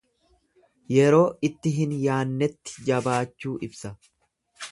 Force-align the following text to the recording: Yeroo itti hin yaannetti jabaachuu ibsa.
Yeroo 0.93 1.19
itti 1.49 1.73
hin 1.75 1.93
yaannetti 2.07 2.77
jabaachuu 2.87 3.57
ibsa. 3.71 3.93